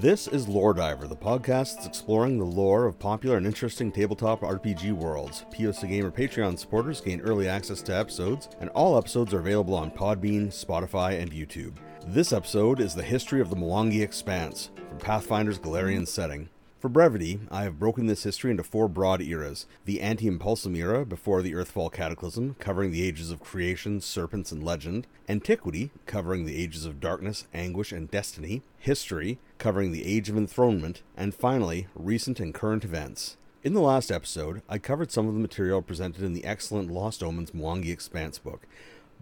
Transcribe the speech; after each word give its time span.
This 0.00 0.26
is 0.26 0.48
Lore 0.48 0.74
Diver, 0.74 1.06
the 1.06 1.14
podcast 1.14 1.76
that's 1.76 1.86
exploring 1.86 2.36
the 2.36 2.44
lore 2.44 2.86
of 2.86 2.98
popular 2.98 3.36
and 3.36 3.46
interesting 3.46 3.92
tabletop 3.92 4.40
RPG 4.40 4.92
worlds. 4.92 5.44
POC 5.52 5.88
Gamer 5.88 6.10
Patreon 6.10 6.58
supporters 6.58 7.00
gain 7.00 7.20
early 7.20 7.48
access 7.48 7.80
to 7.82 7.96
episodes, 7.96 8.48
and 8.58 8.70
all 8.70 8.98
episodes 8.98 9.32
are 9.32 9.38
available 9.38 9.76
on 9.76 9.92
Podbean, 9.92 10.48
Spotify, 10.48 11.22
and 11.22 11.30
YouTube. 11.30 11.76
This 12.08 12.32
episode 12.32 12.80
is 12.80 12.96
the 12.96 13.04
history 13.04 13.40
of 13.40 13.50
the 13.50 13.56
Mwangi 13.56 14.02
Expanse, 14.02 14.70
from 14.88 14.98
Pathfinder's 14.98 15.60
Golarion 15.60 16.08
setting. 16.08 16.48
For 16.84 16.90
brevity, 16.90 17.40
I 17.50 17.62
have 17.62 17.78
broken 17.78 18.08
this 18.08 18.24
history 18.24 18.50
into 18.50 18.62
four 18.62 18.90
broad 18.90 19.22
eras. 19.22 19.64
The 19.86 20.02
Ante 20.02 20.26
Impulsum 20.26 20.76
era, 20.76 21.06
before 21.06 21.40
the 21.40 21.54
Earthfall 21.54 21.90
Cataclysm, 21.90 22.56
covering 22.58 22.90
the 22.90 23.02
ages 23.02 23.30
of 23.30 23.40
creation, 23.40 24.02
serpents, 24.02 24.52
and 24.52 24.62
legend, 24.62 25.06
Antiquity, 25.26 25.92
covering 26.04 26.44
the 26.44 26.62
ages 26.62 26.84
of 26.84 27.00
darkness, 27.00 27.46
anguish, 27.54 27.90
and 27.90 28.10
destiny, 28.10 28.60
History, 28.78 29.38
covering 29.56 29.92
the 29.92 30.04
Age 30.04 30.28
of 30.28 30.36
Enthronement, 30.36 31.00
and 31.16 31.34
finally, 31.34 31.86
recent 31.94 32.38
and 32.38 32.52
current 32.52 32.84
events. 32.84 33.38
In 33.62 33.72
the 33.72 33.80
last 33.80 34.12
episode, 34.12 34.60
I 34.68 34.76
covered 34.76 35.10
some 35.10 35.26
of 35.26 35.32
the 35.32 35.40
material 35.40 35.80
presented 35.80 36.22
in 36.22 36.34
the 36.34 36.44
excellent 36.44 36.90
Lost 36.90 37.22
Omens 37.22 37.52
Mwangi 37.52 37.90
Expanse 37.90 38.38
book, 38.38 38.66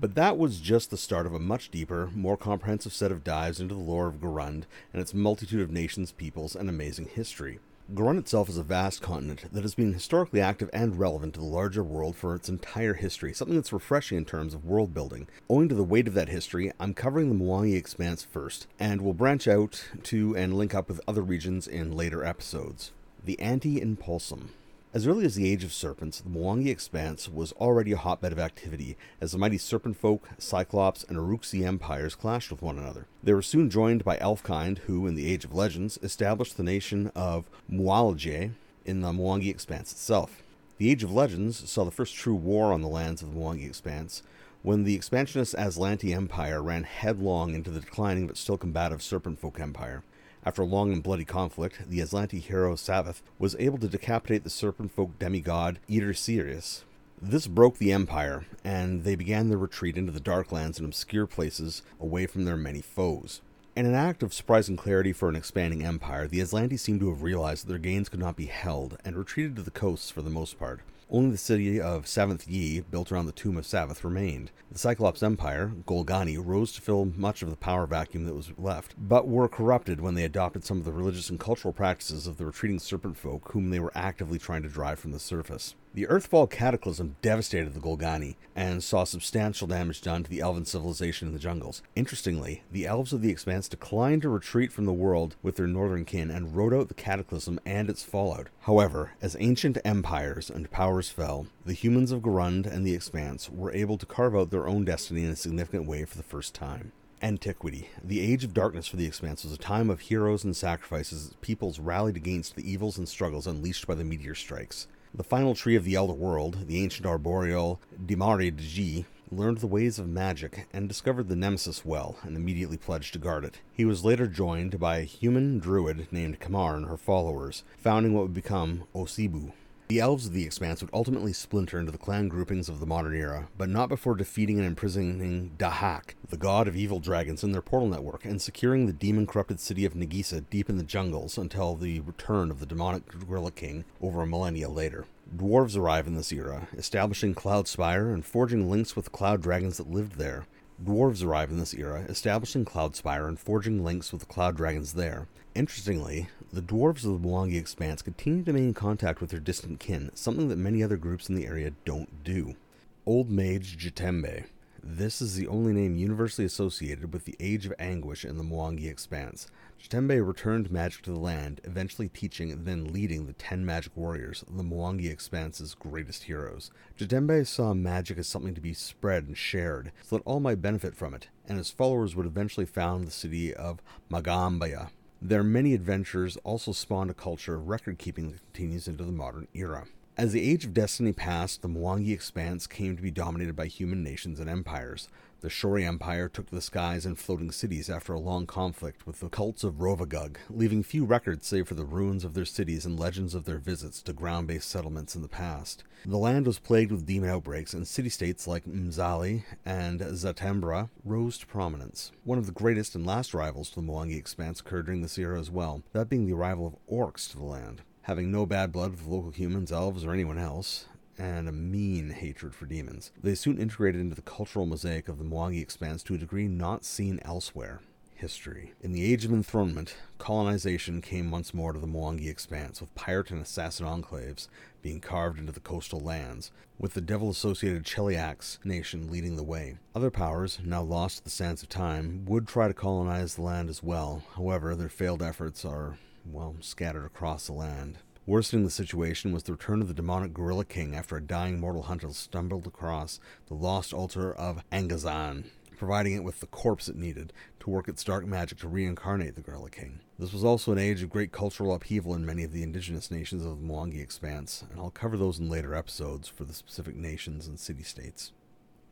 but 0.02 0.16
that 0.16 0.36
was 0.36 0.58
just 0.58 0.90
the 0.90 0.96
start 0.96 1.26
of 1.26 1.32
a 1.32 1.38
much 1.38 1.70
deeper, 1.70 2.10
more 2.12 2.36
comprehensive 2.36 2.92
set 2.92 3.12
of 3.12 3.22
dives 3.22 3.60
into 3.60 3.72
the 3.72 3.80
lore 3.80 4.08
of 4.08 4.20
Garund 4.20 4.64
and 4.92 5.00
its 5.00 5.14
multitude 5.14 5.60
of 5.60 5.70
nations, 5.70 6.10
peoples, 6.10 6.56
and 6.56 6.68
amazing 6.68 7.06
history. 7.14 7.60
Garund 7.94 8.18
itself 8.18 8.48
is 8.48 8.58
a 8.58 8.64
vast 8.64 9.00
continent 9.00 9.44
that 9.52 9.62
has 9.62 9.76
been 9.76 9.92
historically 9.92 10.40
active 10.40 10.68
and 10.72 10.98
relevant 10.98 11.34
to 11.34 11.40
the 11.40 11.46
larger 11.46 11.84
world 11.84 12.16
for 12.16 12.34
its 12.34 12.48
entire 12.48 12.94
history, 12.94 13.32
something 13.32 13.54
that's 13.54 13.72
refreshing 13.72 14.18
in 14.18 14.24
terms 14.24 14.54
of 14.54 14.64
world 14.64 14.92
building. 14.92 15.28
Owing 15.48 15.68
to 15.68 15.76
the 15.76 15.84
weight 15.84 16.08
of 16.08 16.14
that 16.14 16.28
history, 16.28 16.72
I'm 16.80 16.94
covering 16.94 17.28
the 17.28 17.44
Mwangi 17.44 17.76
Expanse 17.76 18.24
first, 18.24 18.66
and 18.80 19.02
will 19.02 19.14
branch 19.14 19.46
out 19.46 19.84
to 20.02 20.36
and 20.36 20.54
link 20.54 20.74
up 20.74 20.88
with 20.88 21.00
other 21.06 21.22
regions 21.22 21.68
in 21.68 21.96
later 21.96 22.24
episodes. 22.24 22.90
The 23.24 23.38
Ante 23.38 23.80
Impulsum. 23.80 24.50
As 24.94 25.06
early 25.06 25.24
as 25.24 25.36
the 25.36 25.50
Age 25.50 25.64
of 25.64 25.72
Serpents, 25.72 26.20
the 26.20 26.28
Mwangi 26.28 26.68
Expanse 26.68 27.26
was 27.26 27.52
already 27.52 27.92
a 27.92 27.96
hotbed 27.96 28.30
of 28.30 28.38
activity 28.38 28.98
as 29.22 29.32
the 29.32 29.38
mighty 29.38 29.56
serpent 29.56 29.96
folk, 29.96 30.28
Cyclops, 30.36 31.02
and 31.02 31.16
Uruxi 31.16 31.66
empires 31.66 32.14
clashed 32.14 32.50
with 32.50 32.60
one 32.60 32.78
another. 32.78 33.06
They 33.22 33.32
were 33.32 33.40
soon 33.40 33.70
joined 33.70 34.04
by 34.04 34.18
Elfkind, 34.18 34.80
who, 34.80 35.06
in 35.06 35.14
the 35.14 35.32
Age 35.32 35.46
of 35.46 35.54
Legends, 35.54 35.98
established 36.02 36.58
the 36.58 36.62
nation 36.62 37.10
of 37.14 37.48
Mualijae 37.72 38.50
in 38.84 39.00
the 39.00 39.12
Mwangi 39.12 39.48
Expanse 39.48 39.92
itself. 39.92 40.42
The 40.76 40.90
Age 40.90 41.02
of 41.02 41.10
Legends 41.10 41.70
saw 41.70 41.84
the 41.84 41.90
first 41.90 42.14
true 42.14 42.34
war 42.34 42.70
on 42.70 42.82
the 42.82 42.88
lands 42.88 43.22
of 43.22 43.32
the 43.32 43.40
Mwangi 43.40 43.66
Expanse 43.66 44.22
when 44.60 44.84
the 44.84 44.94
expansionist 44.94 45.54
Azlanti 45.54 46.14
Empire 46.14 46.62
ran 46.62 46.84
headlong 46.84 47.54
into 47.54 47.70
the 47.70 47.80
declining 47.80 48.26
but 48.26 48.36
still 48.36 48.58
combative 48.58 49.02
Serpent 49.02 49.38
Folk 49.38 49.58
Empire. 49.58 50.02
After 50.44 50.62
a 50.62 50.66
long 50.66 50.92
and 50.92 51.02
bloody 51.02 51.24
conflict, 51.24 51.88
the 51.88 52.00
Azlanti 52.00 52.40
hero 52.40 52.74
Savith 52.74 53.22
was 53.38 53.54
able 53.60 53.78
to 53.78 53.88
decapitate 53.88 54.42
the 54.42 54.50
serpent 54.50 54.90
folk 54.90 55.18
demigod 55.18 55.78
Ydersius. 55.88 56.82
This 57.20 57.46
broke 57.46 57.78
the 57.78 57.92
Empire, 57.92 58.44
and 58.64 59.04
they 59.04 59.14
began 59.14 59.48
their 59.48 59.58
retreat 59.58 59.96
into 59.96 60.10
the 60.10 60.20
Darklands 60.20 60.78
and 60.78 60.86
obscure 60.86 61.28
places 61.28 61.82
away 62.00 62.26
from 62.26 62.44
their 62.44 62.56
many 62.56 62.80
foes. 62.80 63.40
In 63.76 63.86
an 63.86 63.94
act 63.94 64.24
of 64.24 64.34
surprising 64.34 64.76
clarity 64.76 65.12
for 65.12 65.28
an 65.28 65.36
expanding 65.36 65.84
empire, 65.84 66.26
the 66.26 66.40
Azlanti 66.40 66.78
seemed 66.78 66.98
to 67.00 67.10
have 67.10 67.22
realized 67.22 67.64
that 67.64 67.68
their 67.68 67.78
gains 67.78 68.08
could 68.08 68.18
not 68.18 68.36
be 68.36 68.46
held 68.46 68.98
and 69.04 69.16
retreated 69.16 69.54
to 69.56 69.62
the 69.62 69.70
coasts 69.70 70.10
for 70.10 70.22
the 70.22 70.28
most 70.28 70.58
part. 70.58 70.80
Only 71.14 71.32
the 71.32 71.36
city 71.36 71.78
of 71.78 72.06
Saventh-Yhi, 72.06 72.84
built 72.90 73.12
around 73.12 73.26
the 73.26 73.32
tomb 73.32 73.58
of 73.58 73.66
Savith, 73.66 74.02
remained. 74.02 74.50
The 74.70 74.78
Cyclops 74.78 75.22
Empire, 75.22 75.70
Golgani, 75.86 76.38
rose 76.42 76.72
to 76.72 76.80
fill 76.80 77.04
much 77.04 77.42
of 77.42 77.50
the 77.50 77.56
power 77.56 77.86
vacuum 77.86 78.24
that 78.24 78.34
was 78.34 78.50
left, 78.56 78.94
but 78.96 79.28
were 79.28 79.46
corrupted 79.46 80.00
when 80.00 80.14
they 80.14 80.24
adopted 80.24 80.64
some 80.64 80.78
of 80.78 80.86
the 80.86 80.92
religious 80.92 81.28
and 81.28 81.38
cultural 81.38 81.74
practices 81.74 82.26
of 82.26 82.38
the 82.38 82.46
retreating 82.46 82.78
serpent 82.78 83.18
folk 83.18 83.52
whom 83.52 83.68
they 83.68 83.78
were 83.78 83.92
actively 83.94 84.38
trying 84.38 84.62
to 84.62 84.70
drive 84.70 84.98
from 84.98 85.12
the 85.12 85.18
surface. 85.18 85.74
The 85.94 86.06
Earthfall 86.06 86.48
Cataclysm 86.48 87.16
devastated 87.20 87.74
the 87.74 87.80
Golgani 87.80 88.36
and 88.56 88.82
saw 88.82 89.04
substantial 89.04 89.66
damage 89.66 90.00
done 90.00 90.22
to 90.22 90.30
the 90.30 90.40
elven 90.40 90.64
civilization 90.64 91.28
in 91.28 91.34
the 91.34 91.40
jungles. 91.40 91.82
Interestingly, 91.94 92.62
the 92.72 92.86
elves 92.86 93.12
of 93.12 93.20
the 93.20 93.28
Expanse 93.28 93.68
declined 93.68 94.22
to 94.22 94.30
retreat 94.30 94.72
from 94.72 94.86
the 94.86 94.92
world 94.94 95.36
with 95.42 95.56
their 95.56 95.66
northern 95.66 96.06
kin 96.06 96.30
and 96.30 96.56
rode 96.56 96.72
out 96.72 96.88
the 96.88 96.94
Cataclysm 96.94 97.60
and 97.66 97.90
its 97.90 98.02
fallout. 98.02 98.48
However, 98.60 99.10
as 99.20 99.36
ancient 99.38 99.76
empires 99.84 100.48
and 100.48 100.70
powers 100.70 101.10
fell, 101.10 101.48
the 101.66 101.74
humans 101.74 102.10
of 102.10 102.22
Garund 102.22 102.64
and 102.64 102.86
the 102.86 102.94
Expanse 102.94 103.50
were 103.50 103.74
able 103.74 103.98
to 103.98 104.06
carve 104.06 104.34
out 104.34 104.50
their 104.50 104.66
own 104.66 104.86
destiny 104.86 105.24
in 105.24 105.30
a 105.30 105.36
significant 105.36 105.86
way 105.86 106.06
for 106.06 106.16
the 106.16 106.22
first 106.22 106.54
time. 106.54 106.92
Antiquity. 107.20 107.90
The 108.02 108.20
Age 108.20 108.44
of 108.44 108.54
Darkness 108.54 108.86
for 108.86 108.96
the 108.96 109.06
Expanse 109.06 109.44
was 109.44 109.52
a 109.52 109.58
time 109.58 109.90
of 109.90 110.00
heroes 110.00 110.42
and 110.42 110.56
sacrifices 110.56 111.26
as 111.26 111.34
peoples 111.42 111.78
rallied 111.78 112.16
against 112.16 112.56
the 112.56 112.68
evils 112.68 112.96
and 112.96 113.06
struggles 113.06 113.46
unleashed 113.46 113.86
by 113.86 113.94
the 113.94 114.04
meteor 114.04 114.34
strikes. 114.34 114.88
The 115.14 115.22
final 115.22 115.54
tree 115.54 115.76
of 115.76 115.84
the 115.84 115.94
Elder 115.94 116.14
World, 116.14 116.66
the 116.68 116.82
ancient 116.82 117.04
arboreal 117.04 117.78
Dimari-Diji, 118.02 119.04
learned 119.30 119.58
the 119.58 119.66
ways 119.66 119.98
of 119.98 120.08
magic 120.08 120.66
and 120.72 120.88
discovered 120.88 121.28
the 121.28 121.36
Nemesis 121.36 121.84
well 121.84 122.16
and 122.22 122.34
immediately 122.34 122.78
pledged 122.78 123.12
to 123.12 123.18
guard 123.18 123.44
it. 123.44 123.60
He 123.74 123.84
was 123.84 124.06
later 124.06 124.26
joined 124.26 124.80
by 124.80 124.98
a 124.98 125.02
human 125.02 125.58
druid 125.58 126.06
named 126.10 126.40
Kamar 126.40 126.76
and 126.76 126.86
her 126.86 126.96
followers, 126.96 127.62
founding 127.76 128.14
what 128.14 128.22
would 128.22 128.32
become 128.32 128.84
Osibu. 128.94 129.52
The 129.88 130.00
elves 130.00 130.26
of 130.26 130.32
the 130.32 130.44
Expanse 130.44 130.80
would 130.80 130.90
ultimately 130.94 131.32
splinter 131.34 131.78
into 131.78 131.92
the 131.92 131.98
clan 131.98 132.28
groupings 132.28 132.70
of 132.70 132.80
the 132.80 132.86
modern 132.86 133.14
era, 133.14 133.48
but 133.58 133.68
not 133.68 133.90
before 133.90 134.14
defeating 134.14 134.58
and 134.58 134.66
imprisoning 134.66 135.50
Dahak, 135.58 136.14
the 136.28 136.38
god 136.38 136.66
of 136.66 136.76
evil 136.76 136.98
dragons, 136.98 137.44
in 137.44 137.52
their 137.52 137.60
portal 137.60 137.88
network, 137.88 138.24
and 138.24 138.40
securing 138.40 138.86
the 138.86 138.92
demon 138.94 139.26
corrupted 139.26 139.60
city 139.60 139.84
of 139.84 139.92
Nagisa 139.92 140.44
deep 140.48 140.70
in 140.70 140.78
the 140.78 140.82
jungles 140.82 141.36
until 141.36 141.74
the 141.74 142.00
return 142.00 142.50
of 142.50 142.58
the 142.58 142.66
demonic 142.66 143.06
Gorilla 143.06 143.50
King 143.50 143.84
over 144.00 144.22
a 144.22 144.26
millennia 144.26 144.70
later. 144.70 145.04
Dwarves 145.36 145.76
arrive 145.76 146.06
in 146.06 146.14
this 146.14 146.32
era, 146.32 146.68
establishing 146.74 147.34
Cloud 147.34 147.68
Spire 147.68 148.10
and 148.10 148.24
forging 148.24 148.70
links 148.70 148.96
with 148.96 149.12
cloud 149.12 149.42
dragons 149.42 149.76
that 149.76 149.90
lived 149.90 150.16
there. 150.16 150.46
Dwarves 150.82 151.24
arrive 151.24 151.50
in 151.50 151.58
this 151.58 151.74
era, 151.74 152.04
establishing 152.08 152.64
Cloudspire 152.64 153.28
and 153.28 153.38
forging 153.38 153.84
links 153.84 154.12
with 154.12 154.20
the 154.20 154.26
cloud 154.26 154.56
dragons 154.56 154.94
there. 154.94 155.26
Interestingly, 155.54 156.28
the 156.52 156.62
dwarves 156.62 157.04
of 157.04 157.20
the 157.20 157.28
Mwangi 157.28 157.58
Expanse 157.58 158.02
continue 158.02 158.42
to 158.42 158.52
maintain 158.52 158.74
contact 158.74 159.20
with 159.20 159.30
their 159.30 159.40
distant 159.40 159.80
kin, 159.80 160.10
something 160.14 160.48
that 160.48 160.56
many 160.56 160.82
other 160.82 160.96
groups 160.96 161.28
in 161.28 161.34
the 161.34 161.46
area 161.46 161.72
don't 161.84 162.24
do. 162.24 162.56
Old 163.04 163.30
Mage 163.30 163.76
Jatembe. 163.76 164.44
This 164.84 165.22
is 165.22 165.36
the 165.36 165.46
only 165.46 165.72
name 165.72 165.94
universally 165.94 166.44
associated 166.44 167.12
with 167.12 167.24
the 167.24 167.36
Age 167.38 167.66
of 167.66 167.74
Anguish 167.78 168.24
in 168.24 168.36
the 168.36 168.42
Mwangi 168.42 168.90
Expanse. 168.90 169.46
Jatembe 169.80 170.26
returned 170.26 170.72
magic 170.72 171.02
to 171.02 171.12
the 171.12 171.20
land, 171.20 171.60
eventually 171.62 172.08
teaching 172.08 172.64
then 172.64 172.92
leading 172.92 173.26
the 173.26 173.32
Ten 173.34 173.64
Magic 173.64 173.96
Warriors, 173.96 174.44
the 174.50 174.64
Mwangi 174.64 175.08
Expanse's 175.08 175.74
greatest 175.74 176.24
heroes. 176.24 176.72
Jatembe 176.98 177.46
saw 177.46 177.72
magic 177.74 178.18
as 178.18 178.26
something 178.26 178.54
to 178.54 178.60
be 178.60 178.74
spread 178.74 179.28
and 179.28 179.38
shared, 179.38 179.92
so 180.02 180.16
that 180.16 180.24
all 180.26 180.40
might 180.40 180.60
benefit 180.60 180.96
from 180.96 181.14
it, 181.14 181.28
and 181.46 181.58
his 181.58 181.70
followers 181.70 182.16
would 182.16 182.26
eventually 182.26 182.66
found 182.66 183.06
the 183.06 183.12
city 183.12 183.54
of 183.54 183.80
Magaambya. 184.10 184.90
Their 185.20 185.44
many 185.44 185.74
adventures 185.74 186.36
also 186.38 186.72
spawned 186.72 187.10
a 187.10 187.14
culture 187.14 187.54
of 187.54 187.68
record 187.68 187.98
keeping 187.98 188.32
that 188.32 188.40
continues 188.52 188.88
into 188.88 189.04
the 189.04 189.12
modern 189.12 189.46
era. 189.54 189.86
As 190.14 190.32
the 190.32 190.46
Age 190.46 190.66
of 190.66 190.74
Destiny 190.74 191.14
passed, 191.14 191.62
the 191.62 191.68
Mwangi 191.68 192.12
Expanse 192.12 192.66
came 192.66 192.96
to 192.96 193.02
be 193.02 193.10
dominated 193.10 193.56
by 193.56 193.64
human 193.64 194.02
nations 194.04 194.38
and 194.38 194.48
empires. 194.48 195.08
The 195.40 195.48
Shori 195.48 195.86
Empire 195.86 196.28
took 196.28 196.50
to 196.50 196.54
the 196.54 196.60
skies 196.60 197.06
and 197.06 197.18
floating 197.18 197.50
cities 197.50 197.88
after 197.88 198.12
a 198.12 198.20
long 198.20 198.46
conflict 198.46 199.06
with 199.06 199.20
the 199.20 199.30
cults 199.30 199.64
of 199.64 199.80
Rovagug, 199.80 200.36
leaving 200.50 200.82
few 200.82 201.06
records 201.06 201.46
save 201.46 201.66
for 201.66 201.74
the 201.74 201.86
ruins 201.86 202.24
of 202.24 202.34
their 202.34 202.44
cities 202.44 202.84
and 202.84 203.00
legends 203.00 203.34
of 203.34 203.46
their 203.46 203.56
visits 203.56 204.02
to 204.02 204.12
ground 204.12 204.48
based 204.48 204.68
settlements 204.68 205.16
in 205.16 205.22
the 205.22 205.28
past. 205.28 205.82
The 206.04 206.18
land 206.18 206.46
was 206.46 206.58
plagued 206.58 206.92
with 206.92 207.06
demon 207.06 207.30
outbreaks, 207.30 207.72
and 207.72 207.88
city 207.88 208.10
states 208.10 208.46
like 208.46 208.66
Mzali 208.66 209.44
and 209.64 210.00
Zatembra 210.00 210.90
rose 211.06 211.38
to 211.38 211.46
prominence. 211.46 212.12
One 212.24 212.36
of 212.36 212.44
the 212.44 212.52
greatest 212.52 212.94
and 212.94 213.06
last 213.06 213.32
rivals 213.32 213.70
to 213.70 213.76
the 213.76 213.86
Mwangi 213.86 214.18
Expanse 214.18 214.60
occurred 214.60 214.84
during 214.84 215.00
this 215.00 215.16
era 215.16 215.40
as 215.40 215.50
well, 215.50 215.82
that 215.94 216.10
being 216.10 216.26
the 216.26 216.34
arrival 216.34 216.66
of 216.66 216.94
orcs 216.94 217.30
to 217.30 217.38
the 217.38 217.44
land. 217.44 217.80
Having 218.02 218.32
no 218.32 218.46
bad 218.46 218.72
blood 218.72 218.90
with 218.90 219.06
local 219.06 219.30
humans, 219.30 219.70
elves, 219.70 220.04
or 220.04 220.12
anyone 220.12 220.38
else, 220.38 220.86
and 221.16 221.48
a 221.48 221.52
mean 221.52 222.10
hatred 222.10 222.54
for 222.54 222.66
demons. 222.66 223.12
They 223.22 223.36
soon 223.36 223.58
integrated 223.58 224.00
into 224.00 224.16
the 224.16 224.22
cultural 224.22 224.66
mosaic 224.66 225.08
of 225.08 225.18
the 225.18 225.24
Mwangi 225.24 225.62
Expanse 225.62 226.02
to 226.04 226.14
a 226.14 226.18
degree 226.18 226.48
not 226.48 226.84
seen 226.84 227.20
elsewhere. 227.24 227.80
History. 228.14 228.72
In 228.80 228.92
the 228.92 229.04
Age 229.04 229.24
of 229.24 229.32
Enthronement, 229.32 229.96
colonization 230.18 231.00
came 231.00 231.32
once 231.32 231.52
more 231.52 231.72
to 231.72 231.80
the 231.80 231.88
Mwangi 231.88 232.28
Expanse, 232.28 232.80
with 232.80 232.94
pirate 232.94 233.32
and 233.32 233.42
assassin 233.42 233.84
enclaves 233.84 234.46
being 234.80 235.00
carved 235.00 235.40
into 235.40 235.50
the 235.50 235.58
coastal 235.58 235.98
lands, 235.98 236.52
with 236.78 236.94
the 236.94 237.00
devil 237.00 237.30
associated 237.30 237.84
Cheliax 237.84 238.64
nation 238.64 239.10
leading 239.10 239.34
the 239.34 239.42
way. 239.42 239.76
Other 239.94 240.10
powers, 240.10 240.60
now 240.64 240.82
lost 240.82 241.18
to 241.18 241.24
the 241.24 241.30
sands 241.30 241.64
of 241.64 241.68
time, 241.68 242.24
would 242.26 242.46
try 242.46 242.68
to 242.68 242.74
colonize 242.74 243.34
the 243.34 243.42
land 243.42 243.68
as 243.68 243.82
well. 243.82 244.22
However, 244.36 244.76
their 244.76 244.88
failed 244.88 245.22
efforts 245.22 245.64
are, 245.64 245.98
well, 246.24 246.56
scattered 246.60 247.04
across 247.04 247.46
the 247.46 247.52
land. 247.52 247.98
Worsening 248.26 248.64
the 248.64 248.70
situation 248.70 249.32
was 249.32 249.42
the 249.42 249.52
return 249.52 249.82
of 249.82 249.88
the 249.88 249.94
demonic 249.94 250.32
Gorilla 250.32 250.64
King 250.64 250.94
after 250.94 251.16
a 251.16 251.22
dying 251.22 251.58
mortal 251.58 251.82
hunter 251.82 252.10
stumbled 252.12 252.66
across 252.66 253.18
the 253.48 253.54
lost 253.54 253.92
altar 253.92 254.32
of 254.32 254.62
Angazhan. 254.70 255.46
providing 255.76 256.12
it 256.12 256.22
with 256.22 256.38
the 256.38 256.46
corpse 256.46 256.88
it 256.88 256.94
needed 256.94 257.32
to 257.58 257.68
work 257.68 257.88
its 257.88 258.04
dark 258.04 258.24
magic 258.24 258.56
to 258.56 258.68
reincarnate 258.68 259.34
the 259.34 259.40
Gorilla 259.40 259.68
King. 259.68 259.98
This 260.16 260.32
was 260.32 260.44
also 260.44 260.70
an 260.70 260.78
age 260.78 261.02
of 261.02 261.10
great 261.10 261.32
cultural 261.32 261.74
upheaval 261.74 262.14
in 262.14 262.24
many 262.24 262.44
of 262.44 262.52
the 262.52 262.62
indigenous 262.62 263.10
nations 263.10 263.44
of 263.44 263.58
the 263.58 263.66
Mwangi 263.66 264.00
Expanse, 264.00 264.62
and 264.70 264.78
I'll 264.78 264.90
cover 264.90 265.16
those 265.16 265.40
in 265.40 265.48
later 265.48 265.74
episodes 265.74 266.28
for 266.28 266.44
the 266.44 266.54
specific 266.54 266.94
nations 266.94 267.48
and 267.48 267.58
city 267.58 267.82
states 267.82 268.30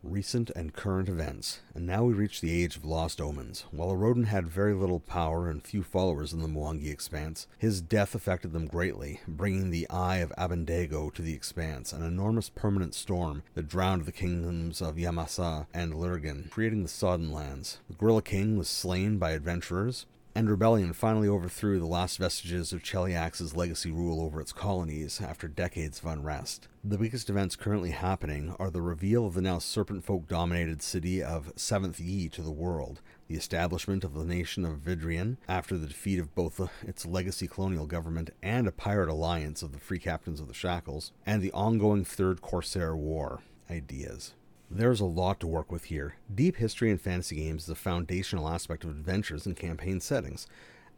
recent 0.02 0.50
and 0.56 0.73
current 0.73 1.08
events, 1.08 1.61
and 1.75 1.87
now 1.87 2.05
we 2.05 2.12
reach 2.12 2.41
the 2.41 2.62
age 2.62 2.76
of 2.76 2.85
lost 2.85 3.20
omens. 3.20 3.64
While 3.70 3.91
Aroden 3.91 4.26
had 4.26 4.49
very 4.49 4.75
little 4.75 5.00
power 5.00 5.49
and 5.49 5.62
few 5.62 5.82
followers 5.82 6.32
in 6.32 6.41
the 6.41 6.49
Mwangi 6.49 6.91
Expanse, 6.91 7.47
his 7.58 7.81
death 7.81 8.14
affected 8.14 8.52
them 8.52 8.67
greatly, 8.67 9.20
bringing 9.29 9.70
the 9.70 9.88
Eye 9.91 10.19
of 10.19 10.32
Abendego 10.38 11.12
to 11.14 11.23
the 11.23 11.35
Expanse, 11.35 11.93
an 11.93 12.02
enormous 12.02 12.49
permanent 12.49 12.94
storm 12.94 13.43
that 13.55 13.69
drowned 13.69 14.05
the 14.05 14.12
kingdoms 14.12 14.81
of 14.81 14.97
Yamasa 14.97 15.67
and 15.75 15.94
Lirgen, 15.94 16.50
creating 16.50 16.82
the 16.82 16.88
Sodden 16.88 17.31
Lands. 17.31 17.79
The 17.88 17.94
Gorilla 17.94 18.23
King 18.23 18.56
was 18.56 18.69
slain 18.69 19.19
by 19.19 19.32
adventurers, 19.32 20.06
and 20.35 20.49
rebellion 20.49 20.93
finally 20.93 21.29
overthrew 21.29 21.79
the 21.79 21.87
last 21.87 22.19
vestiges 22.19 22.73
of 22.73 22.82
Cheliax's 22.82 23.56
legacy 23.56 23.91
rule 23.91 24.21
over 24.21 24.41
its 24.41 24.53
colonies 24.53 25.21
after 25.21 25.49
decades 25.49 25.99
of 25.99 26.06
unrest. 26.06 26.69
The 26.85 26.99
biggest 26.99 27.29
events 27.29 27.56
currently 27.56 27.91
happening 27.91 28.55
are 28.59 28.71
the 28.71 28.82
reveal 28.82 29.27
of 29.27 29.35
the 29.35 29.43
now 29.43 29.59
serpent 29.59 30.05
folk 30.05 30.29
dominated 30.29 30.82
city 30.82 31.23
of 31.23 31.53
Saventh-Yhi 31.56 32.31
to 32.31 32.43
the 32.43 32.50
world, 32.50 33.00
the 33.29 33.37
establishment 33.37 34.05
of 34.05 34.15
the 34.15 34.25
nation 34.25 34.65
of 34.65 34.79
Vidrian 34.79 35.37
after 35.49 35.77
the 35.77 35.87
defeat 35.87 36.19
of 36.19 36.35
both 36.35 36.61
its 36.83 37.05
legacy 37.05 37.47
colonial 37.47 37.87
government 37.87 38.31
and 38.43 38.67
a 38.67 38.73
pirate 38.73 39.09
alliance 39.09 39.62
of 39.62 39.73
the 39.73 39.79
Free 39.79 39.99
Captains 39.99 40.41
of 40.41 40.49
the 40.49 40.55
Shackles, 40.55 41.12
and 41.26 41.43
the 41.43 41.53
ongoing 41.53 42.05
Third 42.05 42.41
Corsair 42.41 42.97
War. 42.97 43.41
Ideas. 43.71 44.35
There's 44.73 45.01
a 45.01 45.05
lot 45.05 45.41
to 45.41 45.49
work 45.49 45.73
with 45.73 45.87
here. 45.87 46.15
Deep 46.33 46.55
history 46.55 46.93
in 46.93 46.99
fantasy 46.99 47.35
games 47.35 47.65
is 47.65 47.71
a 47.71 47.75
foundational 47.75 48.49
aspect 48.49 48.85
of 48.85 48.91
adventures 48.91 49.45
and 49.45 49.57
campaign 49.57 50.01
settings, 50.01 50.47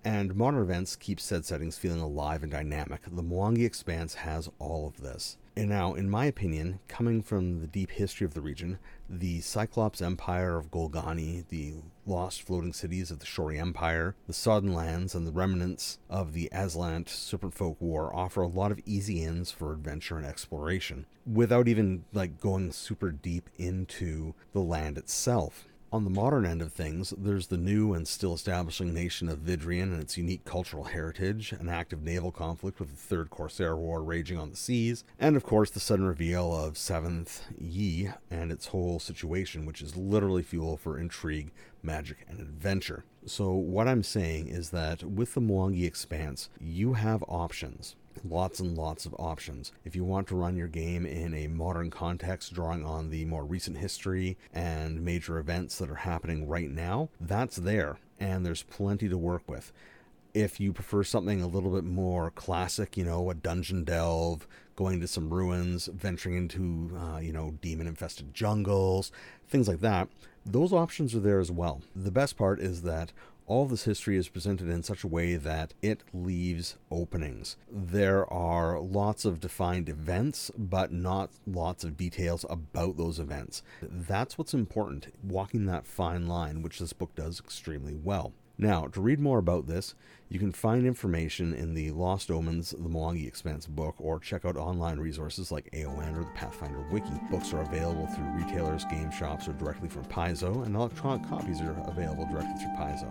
and 0.04 0.36
modern 0.36 0.60
events 0.60 0.94
keep 0.94 1.18
said 1.18 1.46
settings 1.46 1.78
feeling 1.78 2.02
alive 2.02 2.42
and 2.42 2.52
dynamic. 2.52 3.00
The 3.10 3.22
Mwangi 3.22 3.64
Expanse 3.64 4.12
has 4.16 4.50
all 4.58 4.86
of 4.86 5.00
this. 5.00 5.38
And 5.54 5.68
now, 5.68 5.92
in 5.92 6.08
my 6.08 6.24
opinion, 6.24 6.80
coming 6.88 7.22
from 7.22 7.60
the 7.60 7.66
deep 7.66 7.90
history 7.90 8.24
of 8.24 8.32
the 8.32 8.40
region, 8.40 8.78
the 9.08 9.42
Cyclops 9.42 10.00
Empire 10.00 10.56
of 10.56 10.70
Golgani, 10.70 11.46
the 11.48 11.74
lost 12.06 12.40
floating 12.40 12.72
cities 12.72 13.10
of 13.10 13.18
the 13.18 13.26
Shori 13.26 13.60
Empire, 13.60 14.16
the 14.26 14.32
Sodden 14.32 14.72
Lands, 14.72 15.14
and 15.14 15.26
the 15.26 15.32
remnants 15.32 15.98
of 16.08 16.32
the 16.32 16.48
Azlant 16.54 17.10
Serpent 17.10 17.52
Folk 17.52 17.76
War 17.80 18.14
offer 18.16 18.40
a 18.40 18.46
lot 18.46 18.72
of 18.72 18.80
easy 18.86 19.22
ins 19.22 19.50
for 19.50 19.74
adventure 19.74 20.16
and 20.16 20.24
exploration, 20.24 21.04
without 21.30 21.68
even 21.68 22.04
like 22.14 22.40
going 22.40 22.72
super 22.72 23.10
deep 23.10 23.50
into 23.58 24.34
the 24.54 24.60
land 24.60 24.96
itself. 24.96 25.66
On 25.92 26.04
the 26.04 26.10
modern 26.10 26.46
end 26.46 26.62
of 26.62 26.72
things, 26.72 27.12
there's 27.18 27.48
the 27.48 27.58
new 27.58 27.92
and 27.92 28.08
still 28.08 28.32
establishing 28.32 28.94
nation 28.94 29.28
of 29.28 29.40
Vidrian 29.40 29.92
and 29.92 30.00
its 30.00 30.16
unique 30.16 30.46
cultural 30.46 30.84
heritage, 30.84 31.52
an 31.52 31.68
active 31.68 32.02
naval 32.02 32.32
conflict 32.32 32.80
with 32.80 32.88
the 32.88 32.96
Third 32.96 33.28
Corsair 33.28 33.76
War 33.76 34.02
raging 34.02 34.38
on 34.38 34.48
the 34.48 34.56
seas, 34.56 35.04
and 35.18 35.36
of 35.36 35.44
course 35.44 35.70
the 35.70 35.80
sudden 35.80 36.06
reveal 36.06 36.56
of 36.56 36.78
Seventh 36.78 37.42
Yi 37.58 38.08
and 38.30 38.50
its 38.50 38.68
whole 38.68 39.00
situation, 39.00 39.66
which 39.66 39.82
is 39.82 39.94
literally 39.94 40.42
fuel 40.42 40.78
for 40.78 40.98
intrigue, 40.98 41.52
magic, 41.82 42.24
and 42.26 42.40
adventure. 42.40 43.04
So, 43.26 43.52
what 43.52 43.86
I'm 43.86 44.02
saying 44.02 44.48
is 44.48 44.70
that 44.70 45.04
with 45.04 45.34
the 45.34 45.42
Mwangi 45.42 45.84
Expanse, 45.84 46.48
you 46.58 46.94
have 46.94 47.22
options 47.28 47.96
lots 48.24 48.60
and 48.60 48.76
lots 48.76 49.06
of 49.06 49.14
options. 49.18 49.72
If 49.84 49.96
you 49.96 50.04
want 50.04 50.28
to 50.28 50.36
run 50.36 50.56
your 50.56 50.68
game 50.68 51.06
in 51.06 51.34
a 51.34 51.46
modern 51.48 51.90
context, 51.90 52.52
drawing 52.52 52.84
on 52.84 53.10
the 53.10 53.24
more 53.24 53.44
recent 53.44 53.78
history 53.78 54.36
and 54.52 55.04
major 55.04 55.38
events 55.38 55.78
that 55.78 55.90
are 55.90 55.96
happening 55.96 56.48
right 56.48 56.70
now, 56.70 57.08
that's 57.20 57.56
there, 57.56 57.98
and 58.18 58.44
there's 58.44 58.62
plenty 58.62 59.08
to 59.08 59.18
work 59.18 59.42
with. 59.48 59.72
If 60.34 60.60
you 60.60 60.72
prefer 60.72 61.04
something 61.04 61.42
a 61.42 61.46
little 61.46 61.70
bit 61.70 61.84
more 61.84 62.30
classic, 62.30 62.96
you 62.96 63.04
know, 63.04 63.28
a 63.28 63.34
dungeon 63.34 63.84
delve, 63.84 64.46
going 64.76 65.00
to 65.00 65.06
some 65.06 65.32
ruins, 65.32 65.86
venturing 65.86 66.36
into, 66.36 66.96
uh, 66.96 67.18
you 67.18 67.32
know, 67.32 67.54
demon 67.60 67.86
infested 67.86 68.32
jungles, 68.32 69.12
things 69.46 69.68
like 69.68 69.80
that, 69.80 70.08
those 70.44 70.72
options 70.72 71.14
are 71.14 71.20
there 71.20 71.40
as 71.40 71.50
well. 71.50 71.82
The 71.94 72.10
best 72.10 72.36
part 72.36 72.60
is 72.60 72.82
that 72.82 73.12
all 73.46 73.66
this 73.66 73.84
history 73.84 74.16
is 74.16 74.28
presented 74.28 74.68
in 74.68 74.82
such 74.82 75.04
a 75.04 75.08
way 75.08 75.36
that 75.36 75.74
it 75.82 76.02
leaves 76.12 76.76
openings. 76.90 77.56
There 77.70 78.30
are 78.32 78.80
lots 78.80 79.24
of 79.24 79.40
defined 79.40 79.88
events, 79.88 80.50
but 80.56 80.92
not 80.92 81.30
lots 81.46 81.84
of 81.84 81.96
details 81.96 82.44
about 82.48 82.96
those 82.96 83.18
events. 83.18 83.62
That's 83.82 84.38
what's 84.38 84.54
important, 84.54 85.12
walking 85.22 85.66
that 85.66 85.86
fine 85.86 86.26
line, 86.26 86.62
which 86.62 86.78
this 86.78 86.92
book 86.92 87.14
does 87.14 87.40
extremely 87.40 87.94
well. 87.94 88.32
Now, 88.58 88.86
to 88.88 89.00
read 89.00 89.18
more 89.18 89.38
about 89.38 89.66
this, 89.66 89.94
you 90.28 90.38
can 90.38 90.52
find 90.52 90.86
information 90.86 91.52
in 91.54 91.74
the 91.74 91.90
Lost 91.90 92.30
Omens, 92.30 92.70
the 92.70 92.88
Mwangi 92.88 93.26
Expanse 93.26 93.66
book, 93.66 93.94
or 93.98 94.20
check 94.20 94.44
out 94.44 94.56
online 94.56 94.98
resources 94.98 95.50
like 95.50 95.70
AON 95.72 96.16
or 96.16 96.24
the 96.24 96.30
Pathfinder 96.34 96.84
Wiki. 96.90 97.20
Books 97.30 97.52
are 97.52 97.62
available 97.62 98.06
through 98.06 98.30
retailers, 98.32 98.84
game 98.84 99.10
shops, 99.10 99.48
or 99.48 99.52
directly 99.54 99.88
from 99.88 100.04
Paizo, 100.04 100.64
and 100.64 100.76
electronic 100.76 101.28
copies 101.28 101.60
are 101.60 101.76
available 101.88 102.26
directly 102.26 102.54
through 102.60 102.76
Paizo. 102.76 103.10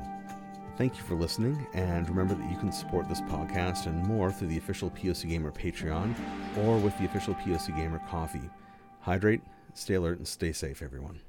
Thank 0.77 0.97
you 0.97 1.03
for 1.03 1.15
listening, 1.15 1.67
and 1.73 2.07
remember 2.07 2.33
that 2.33 2.49
you 2.49 2.57
can 2.57 2.71
support 2.71 3.09
this 3.09 3.21
podcast 3.21 3.88
and 3.88 4.05
more 4.07 4.31
through 4.31 4.47
the 4.47 4.57
official 4.57 4.89
POC 4.91 5.29
Gamer 5.29 5.51
Patreon 5.51 6.15
or 6.59 6.77
with 6.77 6.97
the 6.97 7.05
official 7.05 7.35
POC 7.35 7.75
Gamer 7.75 8.01
Coffee. 8.09 8.49
Hydrate, 9.01 9.41
stay 9.73 9.95
alert, 9.95 10.17
and 10.17 10.27
stay 10.27 10.51
safe, 10.51 10.81
everyone. 10.81 11.19